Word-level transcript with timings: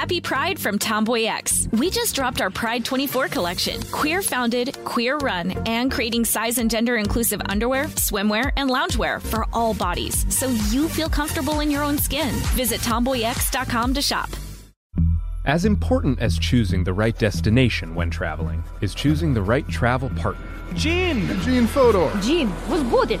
Happy 0.00 0.18
Pride 0.18 0.58
from 0.58 0.78
Tomboy 0.78 1.24
X. 1.24 1.68
We 1.72 1.90
just 1.90 2.14
dropped 2.14 2.40
our 2.40 2.48
Pride 2.48 2.86
24 2.86 3.28
collection. 3.28 3.82
Queer 3.92 4.22
founded, 4.22 4.74
queer 4.86 5.18
run, 5.18 5.50
and 5.66 5.92
creating 5.92 6.24
size 6.24 6.56
and 6.56 6.70
gender 6.70 6.96
inclusive 6.96 7.42
underwear, 7.50 7.84
swimwear, 7.96 8.50
and 8.56 8.70
loungewear 8.70 9.20
for 9.20 9.44
all 9.52 9.74
bodies 9.74 10.24
so 10.34 10.48
you 10.70 10.88
feel 10.88 11.10
comfortable 11.10 11.60
in 11.60 11.70
your 11.70 11.82
own 11.82 11.98
skin. 11.98 12.30
Visit 12.56 12.80
tomboyx.com 12.80 13.92
to 13.92 14.00
shop. 14.00 14.30
As 15.44 15.66
important 15.66 16.18
as 16.18 16.38
choosing 16.38 16.82
the 16.82 16.94
right 16.94 17.18
destination 17.18 17.94
when 17.94 18.08
traveling 18.08 18.64
is 18.80 18.94
choosing 18.94 19.34
the 19.34 19.42
right 19.42 19.68
travel 19.68 20.08
partner. 20.16 20.48
Gene! 20.72 21.28
Gene 21.42 21.66
Fodor! 21.66 22.10
Gene, 22.22 22.50
was 22.70 22.82
good. 22.84 23.20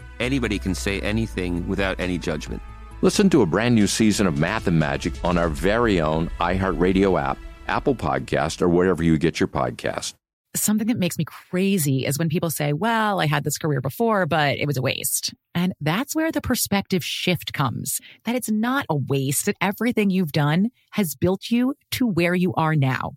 anybody 0.21 0.59
can 0.59 0.73
say 0.73 1.01
anything 1.01 1.67
without 1.67 1.99
any 1.99 2.17
judgment. 2.17 2.61
Listen 3.01 3.29
to 3.31 3.41
a 3.41 3.45
brand 3.45 3.73
new 3.73 3.87
season 3.87 4.27
of 4.27 4.37
Math 4.37 4.67
and 4.67 4.77
Magic 4.77 5.13
on 5.23 5.37
our 5.37 5.49
very 5.49 5.99
own 5.99 6.29
iHeartRadio 6.39 7.19
app, 7.19 7.39
Apple 7.67 7.95
Podcast, 7.95 8.61
or 8.61 8.69
wherever 8.69 9.01
you 9.01 9.17
get 9.17 9.39
your 9.39 9.47
podcast. 9.47 10.13
Something 10.53 10.87
that 10.87 10.99
makes 10.99 11.17
me 11.17 11.23
crazy 11.25 12.05
is 12.05 12.19
when 12.19 12.27
people 12.27 12.51
say, 12.51 12.73
well, 12.73 13.21
I 13.21 13.25
had 13.25 13.43
this 13.45 13.57
career 13.57 13.79
before, 13.81 14.25
but 14.25 14.57
it 14.57 14.67
was 14.67 14.77
a 14.77 14.81
waste. 14.81 15.33
And 15.55 15.73
that's 15.79 16.13
where 16.13 16.31
the 16.31 16.41
perspective 16.41 17.03
shift 17.05 17.53
comes 17.53 17.99
that 18.25 18.35
it's 18.35 18.51
not 18.51 18.85
a 18.89 18.95
waste, 18.95 19.45
that 19.45 19.55
everything 19.61 20.09
you've 20.09 20.33
done 20.33 20.69
has 20.91 21.15
built 21.15 21.49
you 21.49 21.73
to 21.91 22.05
where 22.05 22.35
you 22.35 22.53
are 22.55 22.75
now. 22.75 23.13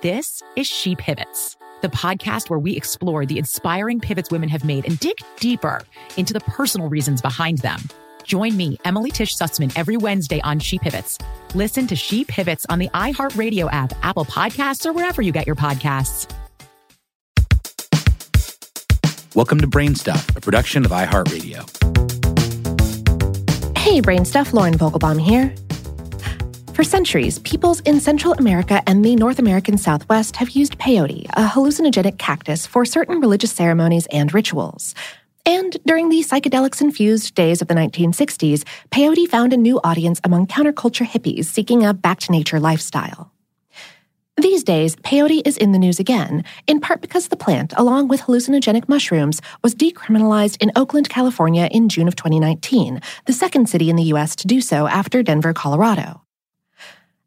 This 0.00 0.42
is 0.56 0.66
She 0.66 0.94
Pivots, 0.94 1.56
the 1.80 1.88
podcast 1.88 2.50
where 2.50 2.58
we 2.58 2.76
explore 2.76 3.26
the 3.26 3.38
inspiring 3.38 4.00
pivots 4.00 4.30
women 4.30 4.48
have 4.48 4.64
made 4.64 4.86
and 4.86 4.98
dig 4.98 5.16
deeper 5.38 5.82
into 6.16 6.32
the 6.32 6.40
personal 6.40 6.88
reasons 6.88 7.20
behind 7.20 7.58
them. 7.58 7.80
Join 8.24 8.56
me, 8.56 8.78
Emily 8.84 9.10
Tish 9.10 9.36
Sussman, 9.36 9.72
every 9.76 9.96
Wednesday 9.96 10.40
on 10.42 10.58
She 10.58 10.78
Pivots. 10.78 11.18
Listen 11.54 11.86
to 11.86 11.96
She 11.96 12.24
Pivots 12.24 12.66
on 12.68 12.78
the 12.78 12.88
iHeartRadio 12.90 13.68
app, 13.72 13.92
Apple 14.02 14.24
Podcasts, 14.24 14.86
or 14.86 14.92
wherever 14.92 15.22
you 15.22 15.32
get 15.32 15.46
your 15.46 15.56
podcasts. 15.56 16.30
Welcome 19.34 19.60
to 19.60 19.66
Brainstuff, 19.66 20.36
a 20.36 20.40
production 20.40 20.84
of 20.84 20.90
iHeartRadio. 20.90 21.66
Hey, 23.78 24.00
Brainstuff, 24.00 24.52
Lauren 24.52 24.74
Vogelbaum 24.74 25.20
here. 25.20 25.54
For 26.80 26.84
centuries, 26.84 27.38
peoples 27.40 27.80
in 27.80 28.00
Central 28.00 28.32
America 28.32 28.82
and 28.86 29.04
the 29.04 29.14
North 29.14 29.38
American 29.38 29.76
Southwest 29.76 30.36
have 30.36 30.48
used 30.48 30.78
peyote, 30.78 31.26
a 31.34 31.46
hallucinogenic 31.46 32.16
cactus, 32.16 32.66
for 32.66 32.86
certain 32.86 33.20
religious 33.20 33.52
ceremonies 33.52 34.06
and 34.10 34.32
rituals. 34.32 34.94
And 35.44 35.76
during 35.84 36.08
the 36.08 36.22
psychedelics 36.22 36.80
infused 36.80 37.34
days 37.34 37.60
of 37.60 37.68
the 37.68 37.74
1960s, 37.74 38.64
peyote 38.90 39.28
found 39.28 39.52
a 39.52 39.58
new 39.58 39.78
audience 39.84 40.22
among 40.24 40.46
counterculture 40.46 41.06
hippies 41.06 41.44
seeking 41.44 41.84
a 41.84 41.92
back 41.92 42.18
to 42.20 42.32
nature 42.32 42.58
lifestyle. 42.58 43.30
These 44.38 44.64
days, 44.64 44.96
peyote 44.96 45.46
is 45.46 45.58
in 45.58 45.72
the 45.72 45.78
news 45.78 46.00
again, 46.00 46.44
in 46.66 46.80
part 46.80 47.02
because 47.02 47.28
the 47.28 47.36
plant, 47.36 47.74
along 47.76 48.08
with 48.08 48.22
hallucinogenic 48.22 48.88
mushrooms, 48.88 49.42
was 49.62 49.74
decriminalized 49.74 50.56
in 50.62 50.72
Oakland, 50.74 51.10
California 51.10 51.68
in 51.70 51.90
June 51.90 52.08
of 52.08 52.16
2019, 52.16 53.02
the 53.26 53.34
second 53.34 53.68
city 53.68 53.90
in 53.90 53.96
the 53.96 54.04
U.S. 54.14 54.34
to 54.36 54.46
do 54.46 54.62
so 54.62 54.86
after 54.86 55.22
Denver, 55.22 55.52
Colorado. 55.52 56.22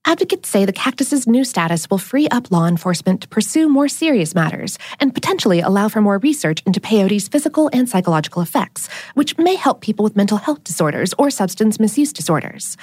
Advocates 0.05 0.49
say 0.49 0.65
the 0.65 0.73
cactus's 0.73 1.27
new 1.27 1.45
status 1.45 1.89
will 1.89 1.97
free 1.97 2.27
up 2.27 2.51
law 2.51 2.67
enforcement 2.67 3.21
to 3.21 3.27
pursue 3.29 3.69
more 3.69 3.87
serious 3.87 4.35
matters 4.35 4.77
and 4.99 5.13
potentially 5.13 5.61
allow 5.61 5.87
for 5.87 6.01
more 6.01 6.17
research 6.17 6.61
into 6.65 6.81
peyote's 6.81 7.29
physical 7.29 7.69
and 7.71 7.87
psychological 7.87 8.41
effects, 8.41 8.89
which 9.13 9.37
may 9.37 9.55
help 9.55 9.79
people 9.79 10.03
with 10.03 10.17
mental 10.17 10.37
health 10.37 10.61
disorders 10.65 11.13
or 11.17 11.29
substance 11.29 11.79
misuse 11.79 12.11
disorders. 12.11 12.75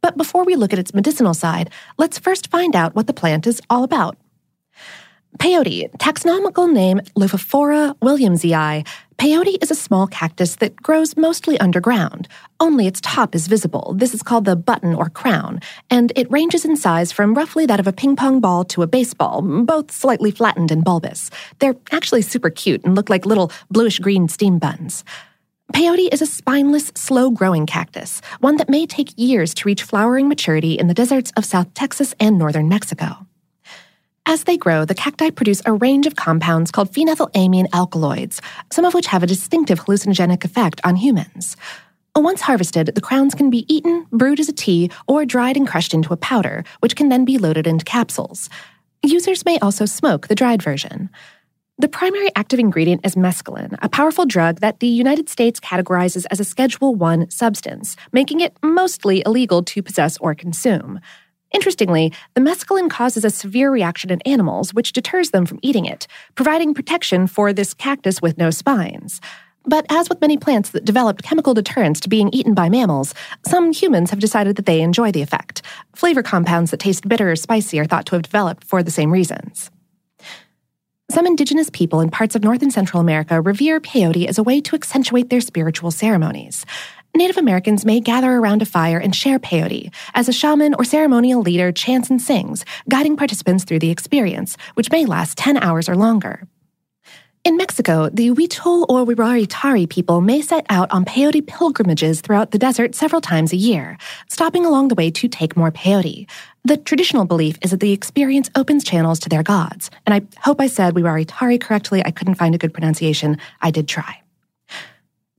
But 0.00 0.16
before 0.16 0.44
we 0.44 0.54
look 0.54 0.72
at 0.72 0.78
its 0.78 0.94
medicinal 0.94 1.34
side, 1.34 1.70
let's 1.98 2.20
first 2.20 2.50
find 2.50 2.76
out 2.76 2.94
what 2.94 3.08
the 3.08 3.12
plant 3.12 3.48
is 3.48 3.60
all 3.68 3.82
about. 3.82 4.16
Peyote, 5.38 5.90
taxonomical 5.98 6.72
name 6.72 7.00
Lophophora 7.16 7.98
williamsii. 7.98 8.86
Peyote 9.20 9.62
is 9.62 9.70
a 9.70 9.74
small 9.74 10.06
cactus 10.06 10.56
that 10.56 10.76
grows 10.76 11.14
mostly 11.14 11.60
underground. 11.60 12.26
Only 12.58 12.86
its 12.86 13.02
top 13.02 13.34
is 13.34 13.48
visible. 13.48 13.92
This 13.94 14.14
is 14.14 14.22
called 14.22 14.46
the 14.46 14.56
button 14.56 14.94
or 14.94 15.10
crown, 15.10 15.60
and 15.90 16.10
it 16.16 16.30
ranges 16.30 16.64
in 16.64 16.74
size 16.74 17.12
from 17.12 17.34
roughly 17.34 17.66
that 17.66 17.78
of 17.78 17.86
a 17.86 17.92
ping 17.92 18.16
pong 18.16 18.40
ball 18.40 18.64
to 18.64 18.80
a 18.80 18.86
baseball, 18.86 19.42
both 19.42 19.90
slightly 19.90 20.30
flattened 20.30 20.70
and 20.70 20.82
bulbous. 20.82 21.28
They're 21.58 21.76
actually 21.92 22.22
super 22.22 22.48
cute 22.48 22.82
and 22.82 22.94
look 22.94 23.10
like 23.10 23.26
little 23.26 23.52
bluish 23.70 23.98
green 23.98 24.26
steam 24.26 24.58
buns. 24.58 25.04
Peyote 25.74 26.08
is 26.10 26.22
a 26.22 26.26
spineless, 26.26 26.90
slow 26.94 27.30
growing 27.30 27.66
cactus, 27.66 28.22
one 28.40 28.56
that 28.56 28.70
may 28.70 28.86
take 28.86 29.12
years 29.18 29.52
to 29.52 29.66
reach 29.66 29.82
flowering 29.82 30.30
maturity 30.30 30.78
in 30.78 30.86
the 30.86 30.94
deserts 30.94 31.30
of 31.36 31.44
South 31.44 31.74
Texas 31.74 32.14
and 32.20 32.38
northern 32.38 32.70
Mexico. 32.70 33.26
As 34.26 34.44
they 34.44 34.56
grow, 34.56 34.84
the 34.84 34.94
cacti 34.94 35.30
produce 35.30 35.62
a 35.66 35.72
range 35.72 36.06
of 36.06 36.14
compounds 36.14 36.70
called 36.70 36.92
phenethylamine 36.92 37.66
alkaloids, 37.72 38.40
some 38.70 38.84
of 38.84 38.94
which 38.94 39.06
have 39.06 39.22
a 39.22 39.26
distinctive 39.26 39.80
hallucinogenic 39.80 40.44
effect 40.44 40.80
on 40.84 40.96
humans. 40.96 41.56
Once 42.16 42.42
harvested, 42.42 42.86
the 42.94 43.00
crowns 43.00 43.34
can 43.34 43.50
be 43.50 43.64
eaten, 43.72 44.06
brewed 44.12 44.40
as 44.40 44.48
a 44.48 44.52
tea, 44.52 44.90
or 45.08 45.24
dried 45.24 45.56
and 45.56 45.66
crushed 45.66 45.94
into 45.94 46.12
a 46.12 46.16
powder, 46.16 46.64
which 46.80 46.96
can 46.96 47.08
then 47.08 47.24
be 47.24 47.38
loaded 47.38 47.66
into 47.66 47.84
capsules. 47.84 48.50
Users 49.02 49.44
may 49.44 49.58
also 49.60 49.86
smoke 49.86 50.28
the 50.28 50.34
dried 50.34 50.62
version. 50.62 51.08
The 51.78 51.88
primary 51.88 52.30
active 52.36 52.58
ingredient 52.58 53.06
is 53.06 53.14
mescaline, 53.14 53.74
a 53.80 53.88
powerful 53.88 54.26
drug 54.26 54.60
that 54.60 54.80
the 54.80 54.86
United 54.86 55.30
States 55.30 55.58
categorizes 55.58 56.26
as 56.30 56.38
a 56.38 56.44
Schedule 56.44 56.94
1 56.94 57.30
substance, 57.30 57.96
making 58.12 58.40
it 58.40 58.54
mostly 58.62 59.22
illegal 59.24 59.62
to 59.62 59.82
possess 59.82 60.18
or 60.18 60.34
consume. 60.34 61.00
Interestingly, 61.52 62.12
the 62.34 62.40
mescaline 62.40 62.88
causes 62.88 63.24
a 63.24 63.30
severe 63.30 63.70
reaction 63.70 64.10
in 64.10 64.20
animals, 64.22 64.72
which 64.72 64.92
deters 64.92 65.30
them 65.30 65.46
from 65.46 65.58
eating 65.62 65.84
it, 65.84 66.06
providing 66.34 66.74
protection 66.74 67.26
for 67.26 67.52
this 67.52 67.74
cactus 67.74 68.22
with 68.22 68.38
no 68.38 68.50
spines. 68.50 69.20
But 69.64 69.84
as 69.90 70.08
with 70.08 70.20
many 70.20 70.38
plants 70.38 70.70
that 70.70 70.84
developed 70.84 71.22
chemical 71.22 71.52
deterrence 71.52 72.00
to 72.00 72.08
being 72.08 72.30
eaten 72.32 72.54
by 72.54 72.68
mammals, 72.68 73.14
some 73.46 73.72
humans 73.72 74.10
have 74.10 74.18
decided 74.18 74.56
that 74.56 74.66
they 74.66 74.80
enjoy 74.80 75.12
the 75.12 75.22
effect. 75.22 75.62
Flavor 75.94 76.22
compounds 76.22 76.70
that 76.70 76.80
taste 76.80 77.06
bitter 77.08 77.30
or 77.30 77.36
spicy 77.36 77.78
are 77.78 77.84
thought 77.84 78.06
to 78.06 78.14
have 78.14 78.22
developed 78.22 78.64
for 78.64 78.82
the 78.82 78.90
same 78.90 79.10
reasons. 79.10 79.70
Some 81.10 81.26
indigenous 81.26 81.68
people 81.70 82.00
in 82.00 82.08
parts 82.08 82.36
of 82.36 82.44
North 82.44 82.62
and 82.62 82.72
Central 82.72 83.00
America 83.00 83.40
revere 83.40 83.80
peyote 83.80 84.28
as 84.28 84.38
a 84.38 84.44
way 84.44 84.60
to 84.60 84.76
accentuate 84.76 85.28
their 85.28 85.40
spiritual 85.40 85.90
ceremonies. 85.90 86.64
Native 87.16 87.36
Americans 87.36 87.84
may 87.84 88.00
gather 88.00 88.32
around 88.32 88.62
a 88.62 88.66
fire 88.66 88.98
and 88.98 89.14
share 89.14 89.38
peyote 89.38 89.92
as 90.14 90.28
a 90.28 90.32
shaman 90.32 90.74
or 90.74 90.84
ceremonial 90.84 91.42
leader 91.42 91.72
chants 91.72 92.08
and 92.08 92.22
sings, 92.22 92.64
guiding 92.88 93.16
participants 93.16 93.64
through 93.64 93.80
the 93.80 93.90
experience, 93.90 94.56
which 94.74 94.90
may 94.90 95.04
last 95.04 95.36
10 95.36 95.56
hours 95.56 95.88
or 95.88 95.96
longer. 95.96 96.46
In 97.42 97.56
Mexico, 97.56 98.10
the 98.10 98.28
Huichol 98.28 98.84
or 98.88 99.06
Huiraritari 99.06 99.88
people 99.88 100.20
may 100.20 100.42
set 100.42 100.66
out 100.68 100.90
on 100.90 101.06
peyote 101.06 101.46
pilgrimages 101.46 102.20
throughout 102.20 102.50
the 102.50 102.58
desert 102.58 102.94
several 102.94 103.22
times 103.22 103.52
a 103.52 103.56
year, 103.56 103.96
stopping 104.28 104.66
along 104.66 104.88
the 104.88 104.94
way 104.94 105.10
to 105.10 105.26
take 105.26 105.56
more 105.56 105.70
peyote. 105.70 106.28
The 106.64 106.76
traditional 106.76 107.24
belief 107.24 107.58
is 107.62 107.70
that 107.70 107.80
the 107.80 107.92
experience 107.92 108.50
opens 108.54 108.84
channels 108.84 109.18
to 109.20 109.30
their 109.30 109.42
gods, 109.42 109.90
and 110.06 110.14
I 110.14 110.20
hope 110.42 110.60
I 110.60 110.66
said 110.66 110.94
Huiraritari 110.94 111.58
correctly. 111.58 112.04
I 112.04 112.10
couldn't 112.10 112.34
find 112.34 112.54
a 112.54 112.58
good 112.58 112.74
pronunciation. 112.74 113.38
I 113.62 113.70
did 113.70 113.88
try. 113.88 114.20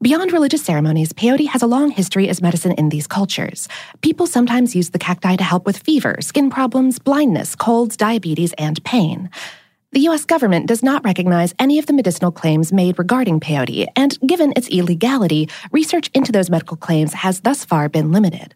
Beyond 0.01 0.33
religious 0.33 0.63
ceremonies, 0.63 1.13
peyote 1.13 1.48
has 1.50 1.62
a 1.62 1.68
long 1.68 1.92
history 1.92 2.27
as 2.27 2.42
medicine 2.42 2.71
in 2.71 2.89
these 2.89 3.06
cultures. 3.06 3.68
People 4.01 4.25
sometimes 4.25 4.75
use 4.75 4.89
the 4.89 4.98
cacti 4.98 5.36
to 5.36 5.44
help 5.44 5.68
with 5.68 5.77
fever, 5.77 6.15
skin 6.21 6.50
problems, 6.50 6.98
blindness, 6.98 7.56
colds, 7.56 7.95
diabetes, 7.98 8.51
and 8.57 8.83
pain. 8.83 9.30
The 9.92 10.00
US 10.09 10.25
government 10.25 10.65
does 10.65 10.81
not 10.81 11.06
recognize 11.06 11.53
any 11.59 11.77
of 11.77 11.86
the 11.86 11.94
medicinal 11.94 12.31
claims 12.31 12.74
made 12.74 12.98
regarding 12.98 13.39
peyote, 13.39 13.89
and 13.95 14.19
given 14.25 14.53
its 14.56 14.69
illegality, 14.69 15.48
research 15.71 16.09
into 16.15 16.31
those 16.31 16.50
medical 16.50 16.77
claims 16.77 17.13
has 17.13 17.42
thus 17.42 17.63
far 17.63 17.88
been 17.88 18.12
limited. 18.12 18.56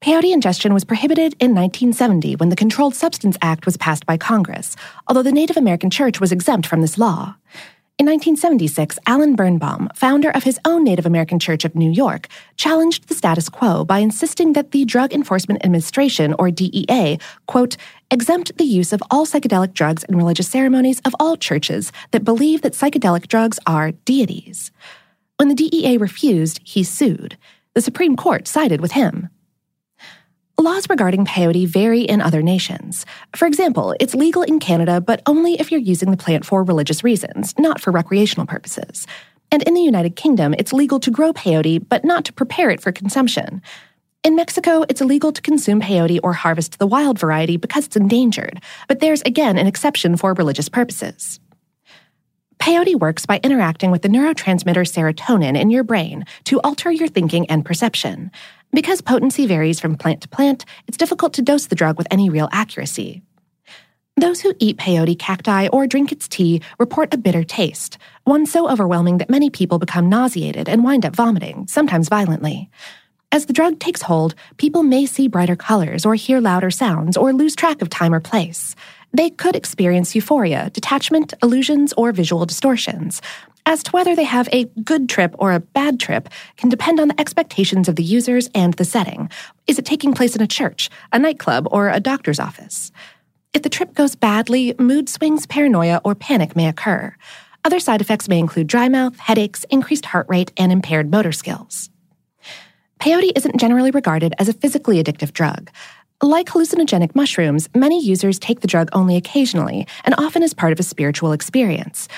Peyote 0.00 0.32
ingestion 0.32 0.72
was 0.72 0.84
prohibited 0.84 1.34
in 1.40 1.54
1970 1.54 2.36
when 2.36 2.48
the 2.48 2.56
Controlled 2.56 2.94
Substance 2.94 3.36
Act 3.42 3.66
was 3.66 3.76
passed 3.76 4.06
by 4.06 4.16
Congress, 4.16 4.76
although 5.08 5.22
the 5.22 5.30
Native 5.30 5.58
American 5.58 5.90
Church 5.90 6.20
was 6.20 6.32
exempt 6.32 6.66
from 6.66 6.80
this 6.80 6.96
law. 6.96 7.34
In 7.98 8.06
1976, 8.06 9.00
Alan 9.08 9.34
Birnbaum, 9.34 9.88
founder 9.92 10.30
of 10.30 10.44
his 10.44 10.60
own 10.64 10.84
Native 10.84 11.04
American 11.04 11.40
Church 11.40 11.64
of 11.64 11.74
New 11.74 11.90
York, 11.90 12.28
challenged 12.56 13.08
the 13.08 13.14
status 13.14 13.48
quo 13.48 13.84
by 13.84 13.98
insisting 13.98 14.52
that 14.52 14.70
the 14.70 14.84
Drug 14.84 15.12
Enforcement 15.12 15.64
Administration, 15.64 16.32
or 16.38 16.52
DEA, 16.52 17.18
quote, 17.46 17.76
exempt 18.08 18.56
the 18.56 18.64
use 18.64 18.92
of 18.92 19.02
all 19.10 19.26
psychedelic 19.26 19.74
drugs 19.74 20.04
in 20.04 20.14
religious 20.14 20.46
ceremonies 20.46 21.00
of 21.04 21.16
all 21.18 21.36
churches 21.36 21.90
that 22.12 22.22
believe 22.22 22.62
that 22.62 22.74
psychedelic 22.74 23.26
drugs 23.26 23.58
are 23.66 23.90
deities. 23.90 24.70
When 25.38 25.48
the 25.48 25.56
DEA 25.56 25.96
refused, 25.98 26.60
he 26.62 26.84
sued. 26.84 27.36
The 27.74 27.80
Supreme 27.80 28.14
Court 28.14 28.46
sided 28.46 28.80
with 28.80 28.92
him. 28.92 29.28
Laws 30.60 30.90
regarding 30.90 31.24
peyote 31.24 31.68
vary 31.68 32.00
in 32.00 32.20
other 32.20 32.42
nations. 32.42 33.06
For 33.36 33.46
example, 33.46 33.94
it's 34.00 34.16
legal 34.16 34.42
in 34.42 34.58
Canada, 34.58 35.00
but 35.00 35.22
only 35.24 35.54
if 35.60 35.70
you're 35.70 35.80
using 35.80 36.10
the 36.10 36.16
plant 36.16 36.44
for 36.44 36.64
religious 36.64 37.04
reasons, 37.04 37.54
not 37.60 37.80
for 37.80 37.92
recreational 37.92 38.44
purposes. 38.44 39.06
And 39.52 39.62
in 39.62 39.74
the 39.74 39.80
United 39.80 40.16
Kingdom, 40.16 40.56
it's 40.58 40.72
legal 40.72 40.98
to 40.98 41.12
grow 41.12 41.32
peyote, 41.32 41.88
but 41.88 42.04
not 42.04 42.24
to 42.24 42.32
prepare 42.32 42.70
it 42.70 42.80
for 42.80 42.90
consumption. 42.90 43.62
In 44.24 44.34
Mexico, 44.34 44.84
it's 44.88 45.00
illegal 45.00 45.30
to 45.30 45.40
consume 45.40 45.80
peyote 45.80 46.18
or 46.24 46.32
harvest 46.32 46.80
the 46.80 46.88
wild 46.88 47.20
variety 47.20 47.56
because 47.56 47.86
it's 47.86 47.96
endangered, 47.96 48.60
but 48.88 48.98
there's 48.98 49.22
again 49.22 49.58
an 49.58 49.68
exception 49.68 50.16
for 50.16 50.34
religious 50.34 50.68
purposes. 50.68 51.38
Peyote 52.58 52.98
works 52.98 53.24
by 53.24 53.38
interacting 53.44 53.92
with 53.92 54.02
the 54.02 54.08
neurotransmitter 54.08 54.84
serotonin 54.84 55.58
in 55.58 55.70
your 55.70 55.84
brain 55.84 56.24
to 56.44 56.60
alter 56.62 56.90
your 56.90 57.06
thinking 57.06 57.48
and 57.48 57.64
perception. 57.64 58.32
Because 58.72 59.00
potency 59.00 59.46
varies 59.46 59.80
from 59.80 59.96
plant 59.96 60.20
to 60.22 60.28
plant, 60.28 60.64
it's 60.86 60.98
difficult 60.98 61.32
to 61.34 61.42
dose 61.42 61.66
the 61.66 61.74
drug 61.74 61.96
with 61.96 62.06
any 62.10 62.28
real 62.28 62.48
accuracy. 62.52 63.22
Those 64.16 64.40
who 64.40 64.54
eat 64.58 64.78
peyote 64.78 65.18
cacti 65.18 65.68
or 65.68 65.86
drink 65.86 66.10
its 66.10 66.26
tea 66.26 66.60
report 66.78 67.14
a 67.14 67.18
bitter 67.18 67.44
taste, 67.44 67.98
one 68.24 68.46
so 68.46 68.68
overwhelming 68.68 69.18
that 69.18 69.30
many 69.30 69.48
people 69.48 69.78
become 69.78 70.08
nauseated 70.08 70.68
and 70.68 70.82
wind 70.82 71.06
up 71.06 71.14
vomiting, 71.14 71.66
sometimes 71.68 72.08
violently. 72.08 72.68
As 73.30 73.46
the 73.46 73.52
drug 73.52 73.78
takes 73.78 74.02
hold, 74.02 74.34
people 74.56 74.82
may 74.82 75.06
see 75.06 75.28
brighter 75.28 75.54
colors 75.54 76.04
or 76.04 76.14
hear 76.14 76.40
louder 76.40 76.70
sounds 76.70 77.16
or 77.16 77.32
lose 77.32 77.54
track 77.54 77.80
of 77.80 77.90
time 77.90 78.12
or 78.12 78.20
place. 78.20 78.74
They 79.12 79.30
could 79.30 79.54
experience 79.54 80.14
euphoria, 80.14 80.70
detachment, 80.70 81.34
illusions, 81.42 81.92
or 81.96 82.10
visual 82.12 82.44
distortions. 82.44 83.22
As 83.68 83.82
to 83.82 83.90
whether 83.90 84.16
they 84.16 84.24
have 84.24 84.48
a 84.50 84.64
good 84.82 85.10
trip 85.10 85.34
or 85.38 85.52
a 85.52 85.60
bad 85.60 86.00
trip 86.00 86.30
can 86.56 86.70
depend 86.70 86.98
on 86.98 87.08
the 87.08 87.20
expectations 87.20 87.86
of 87.86 87.96
the 87.96 88.02
users 88.02 88.48
and 88.54 88.72
the 88.72 88.84
setting. 88.86 89.28
Is 89.66 89.78
it 89.78 89.84
taking 89.84 90.14
place 90.14 90.34
in 90.34 90.40
a 90.40 90.46
church, 90.46 90.88
a 91.12 91.18
nightclub, 91.18 91.68
or 91.70 91.90
a 91.90 92.00
doctor's 92.00 92.40
office? 92.40 92.90
If 93.52 93.60
the 93.60 93.68
trip 93.68 93.92
goes 93.92 94.14
badly, 94.14 94.74
mood 94.78 95.10
swings, 95.10 95.44
paranoia, 95.44 96.00
or 96.02 96.14
panic 96.14 96.56
may 96.56 96.66
occur. 96.66 97.14
Other 97.62 97.78
side 97.78 98.00
effects 98.00 98.26
may 98.26 98.38
include 98.38 98.68
dry 98.68 98.88
mouth, 98.88 99.18
headaches, 99.18 99.66
increased 99.68 100.06
heart 100.06 100.24
rate, 100.30 100.50
and 100.56 100.72
impaired 100.72 101.10
motor 101.10 101.32
skills. 101.32 101.90
Peyote 103.00 103.36
isn't 103.36 103.60
generally 103.60 103.90
regarded 103.90 104.32
as 104.38 104.48
a 104.48 104.54
physically 104.54 105.04
addictive 105.04 105.34
drug. 105.34 105.70
Like 106.22 106.46
hallucinogenic 106.46 107.14
mushrooms, 107.14 107.68
many 107.74 108.02
users 108.02 108.38
take 108.38 108.60
the 108.60 108.66
drug 108.66 108.88
only 108.94 109.16
occasionally 109.16 109.86
and 110.06 110.14
often 110.16 110.42
as 110.42 110.54
part 110.54 110.72
of 110.72 110.80
a 110.80 110.82
spiritual 110.82 111.32
experience. 111.32 112.08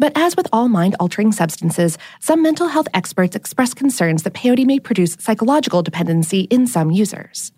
But 0.00 0.12
as 0.16 0.34
with 0.34 0.48
all 0.50 0.68
mind 0.68 0.96
altering 0.98 1.30
substances, 1.30 1.98
some 2.20 2.42
mental 2.42 2.68
health 2.68 2.88
experts 2.94 3.36
express 3.36 3.74
concerns 3.74 4.22
that 4.22 4.32
peyote 4.32 4.64
may 4.64 4.80
produce 4.80 5.18
psychological 5.20 5.82
dependency 5.82 6.40
in 6.40 6.66
some 6.66 6.90
users. 6.90 7.52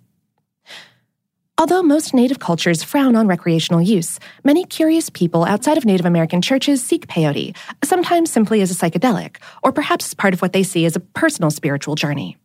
Although 1.56 1.84
most 1.84 2.12
Native 2.12 2.40
cultures 2.40 2.82
frown 2.82 3.14
on 3.14 3.28
recreational 3.28 3.80
use, 3.80 4.18
many 4.42 4.64
curious 4.64 5.08
people 5.08 5.44
outside 5.44 5.78
of 5.78 5.84
Native 5.84 6.04
American 6.04 6.42
churches 6.42 6.82
seek 6.82 7.06
peyote, 7.06 7.56
sometimes 7.84 8.32
simply 8.32 8.60
as 8.60 8.72
a 8.72 8.74
psychedelic, 8.74 9.36
or 9.62 9.70
perhaps 9.70 10.06
as 10.06 10.14
part 10.14 10.34
of 10.34 10.42
what 10.42 10.52
they 10.52 10.64
see 10.64 10.84
as 10.84 10.96
a 10.96 11.00
personal 11.14 11.52
spiritual 11.52 11.94
journey. 11.94 12.36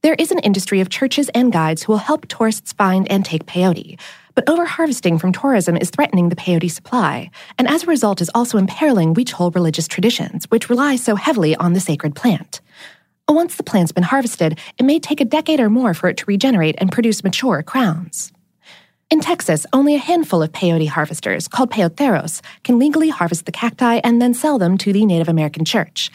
There 0.00 0.14
is 0.14 0.30
an 0.30 0.38
industry 0.38 0.80
of 0.80 0.88
churches 0.88 1.28
and 1.34 1.52
guides 1.52 1.82
who 1.82 1.92
will 1.92 1.98
help 1.98 2.26
tourists 2.28 2.72
find 2.72 3.10
and 3.10 3.22
take 3.22 3.44
peyote, 3.44 4.00
but 4.36 4.46
overharvesting 4.46 5.18
from 5.18 5.32
tourism 5.32 5.76
is 5.76 5.90
threatening 5.90 6.28
the 6.28 6.36
peyote 6.36 6.70
supply, 6.70 7.30
and 7.58 7.66
as 7.66 7.82
a 7.82 7.86
result 7.86 8.20
is 8.20 8.30
also 8.34 8.58
imperiling 8.58 9.14
Huichol 9.14 9.52
religious 9.54 9.88
traditions, 9.88 10.44
which 10.50 10.70
rely 10.70 10.94
so 10.94 11.16
heavily 11.16 11.56
on 11.56 11.72
the 11.72 11.80
sacred 11.80 12.14
plant. 12.14 12.60
Once 13.28 13.56
the 13.56 13.64
plant's 13.64 13.92
been 13.92 14.04
harvested, 14.04 14.58
it 14.78 14.84
may 14.84 15.00
take 15.00 15.20
a 15.20 15.24
decade 15.24 15.58
or 15.58 15.68
more 15.68 15.94
for 15.94 16.08
it 16.08 16.18
to 16.18 16.24
regenerate 16.26 16.76
and 16.78 16.92
produce 16.92 17.24
mature 17.24 17.62
crowns. 17.62 18.30
In 19.08 19.20
Texas, 19.20 19.66
only 19.72 19.94
a 19.94 19.98
handful 19.98 20.42
of 20.42 20.52
peyote 20.52 20.88
harvesters, 20.88 21.48
called 21.48 21.70
peyoteros, 21.70 22.42
can 22.62 22.78
legally 22.78 23.08
harvest 23.08 23.46
the 23.46 23.52
cacti 23.52 24.00
and 24.04 24.20
then 24.20 24.34
sell 24.34 24.58
them 24.58 24.76
to 24.78 24.92
the 24.92 25.06
Native 25.06 25.28
American 25.28 25.64
church. 25.64 26.10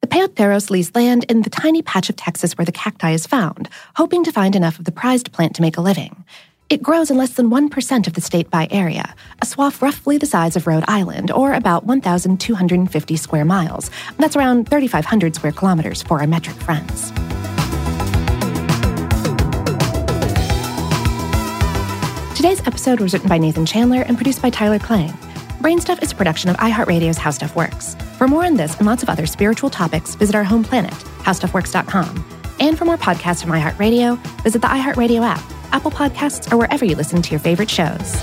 The 0.00 0.06
peyoteros 0.06 0.70
lease 0.70 0.94
land 0.94 1.24
in 1.24 1.42
the 1.42 1.50
tiny 1.50 1.82
patch 1.82 2.08
of 2.08 2.16
Texas 2.16 2.56
where 2.56 2.64
the 2.64 2.72
cacti 2.72 3.10
is 3.10 3.26
found, 3.26 3.68
hoping 3.96 4.24
to 4.24 4.32
find 4.32 4.56
enough 4.56 4.78
of 4.78 4.86
the 4.86 4.92
prized 4.92 5.32
plant 5.32 5.56
to 5.56 5.62
make 5.62 5.76
a 5.76 5.80
living. 5.82 6.24
It 6.68 6.82
grows 6.82 7.12
in 7.12 7.16
less 7.16 7.34
than 7.34 7.48
1% 7.48 8.06
of 8.08 8.14
the 8.14 8.20
state 8.20 8.50
by 8.50 8.66
area, 8.72 9.14
a 9.40 9.46
swath 9.46 9.80
roughly 9.80 10.18
the 10.18 10.26
size 10.26 10.56
of 10.56 10.66
Rhode 10.66 10.82
Island, 10.88 11.30
or 11.30 11.54
about 11.54 11.84
1,250 11.84 13.16
square 13.16 13.44
miles. 13.44 13.88
That's 14.18 14.34
around 14.34 14.68
3,500 14.68 15.36
square 15.36 15.52
kilometers 15.52 16.02
for 16.02 16.18
our 16.18 16.26
metric 16.26 16.56
friends. 16.56 17.12
Today's 22.34 22.66
episode 22.66 22.98
was 22.98 23.12
written 23.12 23.28
by 23.28 23.38
Nathan 23.38 23.64
Chandler 23.64 24.02
and 24.02 24.16
produced 24.16 24.42
by 24.42 24.50
Tyler 24.50 24.80
Klang. 24.80 25.12
Brainstuff 25.60 26.02
is 26.02 26.10
a 26.10 26.16
production 26.16 26.50
of 26.50 26.56
iHeartRadio's 26.56 27.16
How 27.16 27.30
Stuff 27.30 27.54
Works. 27.54 27.94
For 28.18 28.26
more 28.26 28.44
on 28.44 28.54
this 28.54 28.76
and 28.78 28.86
lots 28.86 29.04
of 29.04 29.08
other 29.08 29.26
spiritual 29.26 29.70
topics, 29.70 30.16
visit 30.16 30.34
our 30.34 30.44
home 30.44 30.64
planet, 30.64 30.92
howstuffworks.com. 31.20 32.24
And 32.58 32.76
for 32.76 32.86
more 32.86 32.98
podcasts 32.98 33.42
from 33.42 33.52
iHeartRadio, 33.52 34.18
visit 34.42 34.62
the 34.62 34.68
iHeartRadio 34.68 35.24
app 35.24 35.55
Apple 35.76 35.90
Podcasts, 35.90 36.50
or 36.50 36.56
wherever 36.56 36.86
you 36.86 36.96
listen 36.96 37.20
to 37.20 37.30
your 37.30 37.40
favorite 37.40 37.70
shows. 37.70 38.14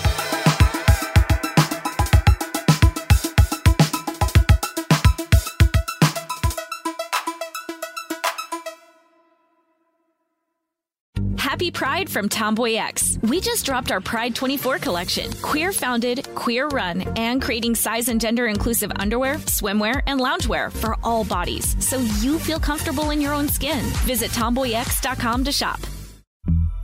Happy 11.37 11.69
Pride 11.69 12.09
from 12.09 12.27
Tomboy 12.27 12.73
X. 12.73 13.19
We 13.21 13.39
just 13.39 13.67
dropped 13.67 13.91
our 13.91 14.01
Pride 14.01 14.33
24 14.33 14.79
collection. 14.79 15.31
Queer 15.43 15.71
founded, 15.71 16.27
queer 16.33 16.67
run, 16.69 17.01
and 17.15 17.39
creating 17.39 17.75
size 17.75 18.09
and 18.09 18.19
gender 18.19 18.47
inclusive 18.47 18.91
underwear, 18.95 19.35
swimwear, 19.35 20.01
and 20.07 20.19
loungewear 20.19 20.71
for 20.71 20.97
all 21.03 21.23
bodies 21.23 21.75
so 21.79 21.99
you 22.19 22.39
feel 22.39 22.59
comfortable 22.59 23.11
in 23.11 23.21
your 23.21 23.33
own 23.33 23.47
skin. 23.47 23.85
Visit 24.07 24.31
tomboyx.com 24.31 25.43
to 25.43 25.51
shop. 25.51 25.79